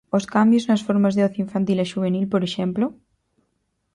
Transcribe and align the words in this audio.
Aos 0.13 0.25
cambios 0.35 0.67
nas 0.69 0.85
formas 0.87 1.13
de 1.15 1.21
ocio 1.27 1.43
infantil 1.45 1.77
e 1.83 1.89
xuvenil, 1.91 2.25
por 2.33 2.41
exemplo? 2.47 2.85